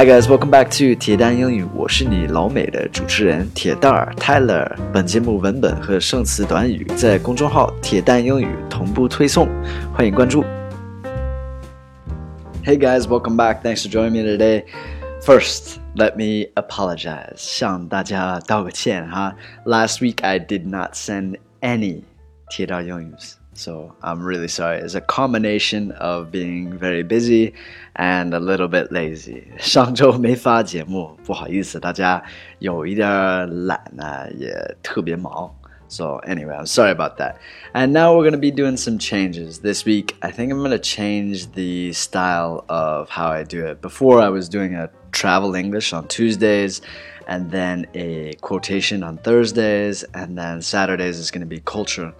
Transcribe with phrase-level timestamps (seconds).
[0.00, 4.70] Hi guys, welcome back to 铁蛋英语，我是你老美的主持人铁蛋儿 Tyler。
[4.92, 9.48] 本节目文本和生词短语在公众号“铁蛋英语”同步推送，
[9.94, 10.44] 欢迎关注。
[12.64, 13.62] Hey guys, welcome back.
[13.62, 14.64] Thanks for joining me today.
[15.22, 17.36] First, let me apologize.
[17.36, 19.34] 向大家道个歉哈。
[19.64, 22.02] Last week I did not send any
[22.50, 23.12] 铁蛋英语
[23.54, 24.78] so I'm really sorry.
[24.78, 27.54] It's a combination of being very busy
[27.94, 29.44] and a little bit lazy.
[29.58, 32.22] 上周没发节目，不好意思，大家
[32.58, 33.08] 有一点
[33.66, 35.50] 懒呢，也特别忙。
[35.88, 37.36] So anyway, I'm sorry about that.
[37.72, 39.60] And now we're going to be doing some changes.
[39.60, 43.80] This week, I think I'm going to change the style of how I do it.
[43.80, 46.82] Before I was doing a travel English on Tuesdays
[47.28, 52.12] and then a quotation on Thursdays and then Saturdays is going to be culture.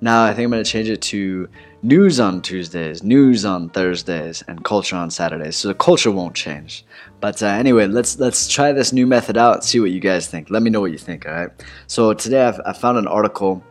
[0.00, 1.48] Now I think I'm going to change it to
[1.82, 5.56] news on Tuesdays, news on Thursdays, and culture on Saturdays.
[5.56, 6.84] So the culture won't change.
[7.20, 9.64] But uh, anyway, let's let's try this new method out.
[9.64, 10.50] See what you guys think.
[10.50, 11.26] Let me know what you think.
[11.26, 11.50] All right.
[11.86, 13.62] So today I've, I found an article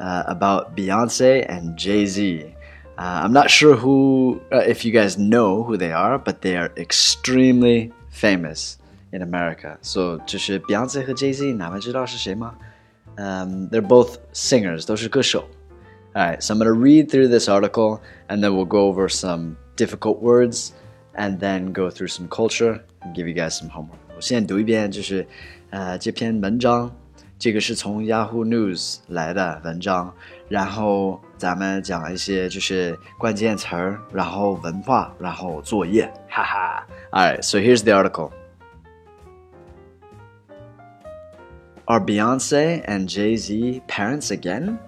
[0.00, 2.54] uh, about Beyonce and Jay Z.
[2.96, 6.56] Uh, I'm not sure who, uh, if you guys know who they are, but they
[6.56, 8.78] are extremely famous
[9.12, 9.78] in America.
[9.82, 12.54] So 就是 Beyonce 和 Jay Z，哪位知道是谁吗？
[13.16, 15.44] um, they're both singers，都是歌手。
[16.18, 19.56] Alright, so I'm going to read through this article and then we'll go over some
[19.76, 20.72] difficult words
[21.16, 23.98] and then go through some culture and give you guys some homework.
[24.14, 25.26] 我现在读一遍，就是
[25.70, 26.94] 呃这篇文章，
[27.36, 30.14] 这个是从 Yahoo News 来的文章，
[30.48, 36.86] 然后咱们讲一些就是关键词儿，然后文化，然后作业，哈哈。
[37.10, 38.30] Alright, so here's the article.
[41.86, 44.78] Are Beyonce and Jay Z parents again?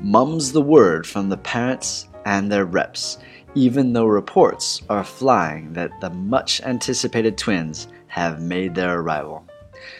[0.00, 3.18] Mum's the word from the parents and their reps,
[3.54, 9.46] even though reports are flying that the much anticipated twins have made their arrival.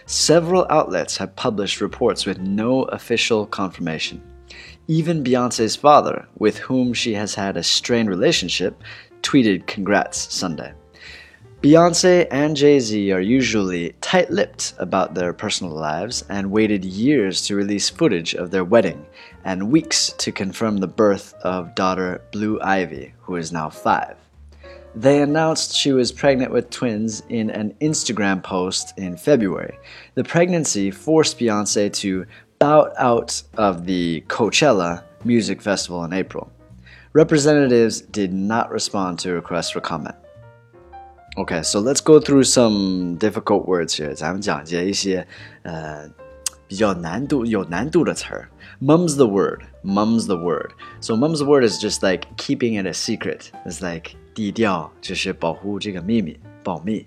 [0.06, 4.22] Several outlets have published reports with no official confirmation.
[4.88, 8.82] Even Beyonce's father, with whom she has had a strained relationship,
[9.22, 10.72] tweeted congrats Sunday.
[11.62, 17.44] Beyonce and Jay Z are usually tight lipped about their personal lives and waited years
[17.46, 19.04] to release footage of their wedding
[19.44, 24.16] and weeks to confirm the birth of daughter Blue Ivy, who is now five.
[24.94, 29.78] They announced she was pregnant with twins in an Instagram post in February.
[30.14, 32.24] The pregnancy forced Beyonce to
[32.58, 36.50] bow out of the Coachella Music Festival in April.
[37.12, 40.16] Representatives did not respond to requests for comment.
[41.39, 44.13] Okay, so let's go through some difficult words here.
[44.13, 45.27] 咱们讲解一些
[45.63, 46.09] 呃
[46.67, 48.49] 比较难度有难度的词儿。
[48.81, 49.63] Mum's the word.
[49.83, 50.71] Mum's the word.
[51.01, 53.51] So mum's the word is just like keeping it a secret.
[53.65, 57.05] It's like 低调，就是保护这个秘密，保密。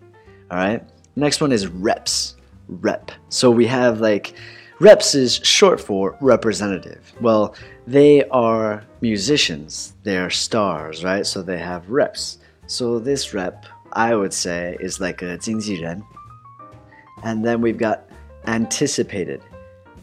[0.49, 0.83] All right.
[1.15, 2.33] Next one is reps.
[2.69, 3.11] Rep.
[3.31, 4.35] So we have like
[4.79, 7.01] reps is short for representative.
[7.21, 7.55] Well,
[7.87, 9.93] they are musicians.
[10.05, 11.25] They are stars, right?
[11.25, 12.37] So they have reps.
[12.67, 16.03] So this rep I would say is like a 经纪人.
[17.23, 18.09] And then we've got
[18.47, 19.41] anticipated.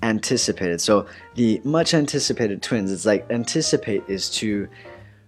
[0.02, 0.82] Anticipated.
[0.82, 1.06] So
[1.36, 4.68] the much anticipated twins, it's like anticipate is to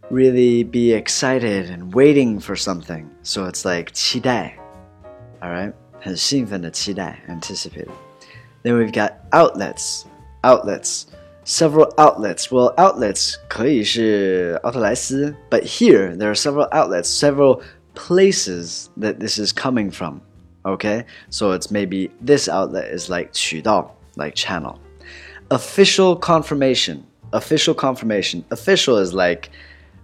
[0.10, 3.10] really be excited and waiting for something.
[3.24, 4.58] So it's like 期待.
[5.42, 5.74] All right?
[6.00, 7.92] 很兴奋的期待, anticipated.
[8.64, 10.06] Then we've got outlets.
[10.44, 11.08] Outlets.
[11.44, 12.52] Several outlets.
[12.52, 17.62] Well, outlets 可以是奥特莱斯, but here there are several outlets, several
[17.94, 20.22] places that this is coming from.
[20.66, 24.80] Okay, so it's maybe this outlet is like 渠道, like channel.
[25.50, 27.06] Official confirmation.
[27.32, 28.44] Official confirmation.
[28.52, 29.50] Official is like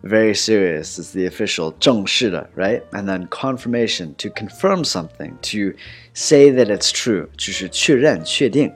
[0.03, 0.99] very serious.
[0.99, 2.81] It's the official 正式的, right?
[2.91, 5.73] And then confirmation to confirm something, to
[6.13, 8.71] say that it's true, 就是确认,确定.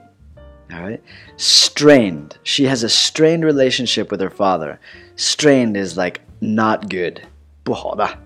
[0.70, 1.00] All right.
[1.38, 2.36] Strained.
[2.42, 4.78] She has a strained relationship with her father.
[5.16, 7.22] Strained is like not good.
[7.64, 8.21] 不好的.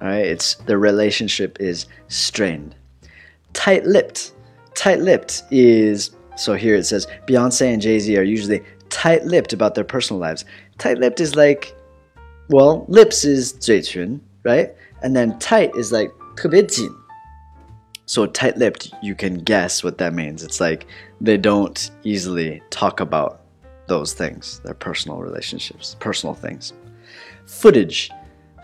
[0.00, 2.74] All right, it's the relationship is strained.
[3.52, 4.32] Tight-lipped.
[4.74, 10.18] Tight-lipped is so here it says Beyonce and Jay-Z are usually tight-lipped about their personal
[10.20, 10.44] lives.
[10.78, 11.74] Tight-lipped is like
[12.48, 14.74] well, lips is 嘴唇, right?
[15.02, 16.90] And then tight is like 特别紧.
[18.06, 20.42] So tight-lipped, you can guess what that means.
[20.42, 20.86] It's like
[21.20, 23.40] they don't easily talk about
[23.86, 26.72] those things, their personal relationships, personal things.
[27.46, 28.10] Footage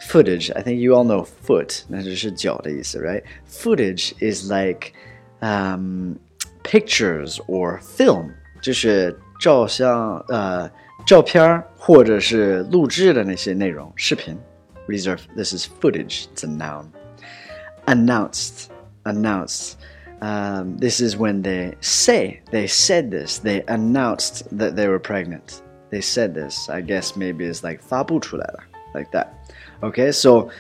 [0.03, 0.51] footage.
[0.55, 3.23] I think you all know foot, 那就是脚的意思, right?
[3.49, 4.93] Footage is like
[5.41, 6.17] um,
[6.63, 8.31] pictures or film，
[8.63, 10.71] 就是照相呃
[11.07, 14.39] 照片或者是录制的那些内容视频。
[14.89, 16.27] These are this is footage.
[16.35, 16.87] It's a noun.
[17.87, 18.69] Announced.
[19.05, 19.77] announced.
[20.21, 25.63] Um, this is when they say, they said this, they announced that they were pregnant.
[25.91, 26.69] They said this.
[26.69, 28.61] I guess maybe it's like 发布出来了,
[28.95, 29.29] like that.
[29.83, 30.51] Okay, so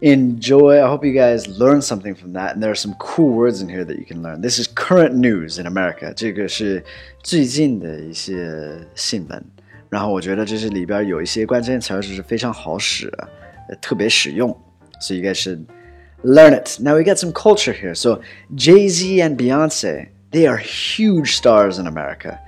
[0.00, 0.82] enjoy.
[0.82, 2.54] I hope you guys learn something from that.
[2.54, 4.40] And there are some cool words in here that you can learn.
[4.40, 6.12] This is current news in America.
[6.14, 6.84] 这个是
[7.22, 9.44] 最近的一些新闻。
[9.88, 13.12] 然后我觉得这是里边有一些关键词是非常好使，
[13.80, 14.56] 特别实用。
[15.00, 15.66] So you guys should
[16.22, 16.80] learn it.
[16.80, 17.94] Now we got some culture here.
[17.94, 18.20] So
[18.54, 22.38] Jay Z and Beyonce, they are huge stars in America.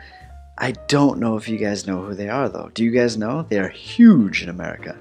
[0.56, 2.70] I don't know if you guys know who they are though.
[2.74, 3.44] Do you guys know?
[3.48, 4.94] They are huge in America.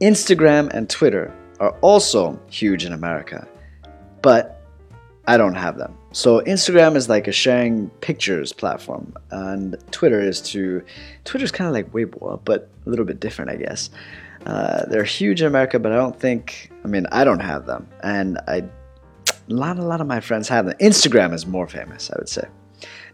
[0.00, 3.46] Instagram and Twitter are also huge in America,
[4.22, 4.62] but
[5.26, 5.96] I don't have them.
[6.12, 10.82] So Instagram is like a sharing pictures platform, and Twitter is to
[11.24, 13.90] Twitter's kind of like Weibo, but a little bit different, I guess.
[14.44, 16.70] Uh, they're huge in America, but I don't think.
[16.84, 18.64] I mean, I don't have them, and I
[19.48, 20.76] a lot, a lot of my friends have them.
[20.80, 22.46] Instagram is more famous, I would say.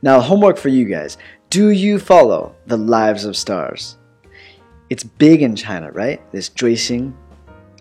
[0.02, 1.16] Now, homework for you guys:
[1.48, 3.96] Do you follow the Lives of Stars?
[4.91, 6.19] It's big in China, right?
[6.31, 7.13] This 追星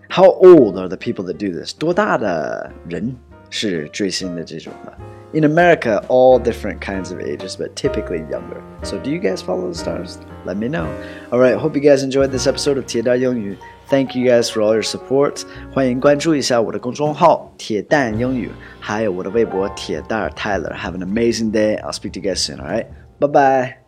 [0.09, 1.73] how old are the people that do this?
[1.77, 3.17] 多大的人
[3.51, 4.93] 是追星的这种的?
[5.33, 8.63] In America, all different kinds of ages, but typically younger.
[8.85, 10.19] So, do you guys follow the stars?
[10.47, 10.87] Let me know.
[11.31, 13.59] All right, hope you guys enjoyed this episode of 铁蛋英语.
[13.91, 15.43] Thank you guys for all your support.
[15.73, 18.51] 欢迎关注一下我的公众号“铁蛋英语”，
[18.81, 20.73] 还有我的微博“铁蛋 Tyler”.
[20.75, 21.81] Have an amazing day.
[21.83, 22.61] I'll speak to you guys soon.
[22.61, 22.87] All right,
[23.19, 23.80] bye bye.